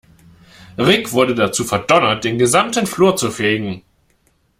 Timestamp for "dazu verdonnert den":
1.35-2.39